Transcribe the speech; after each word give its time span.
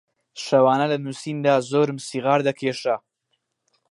شەوانە 0.43 0.85
لە 0.91 0.97
نووسیندا 1.03 1.55
زۆرم 1.69 1.97
سیغار 2.07 2.39
دەکێشا 2.47 2.95